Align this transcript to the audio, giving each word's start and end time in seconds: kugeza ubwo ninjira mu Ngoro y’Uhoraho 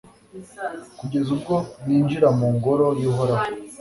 kugeza 0.99 1.29
ubwo 1.35 1.55
ninjira 1.85 2.27
mu 2.37 2.47
Ngoro 2.55 2.87
y’Uhoraho 3.01 3.45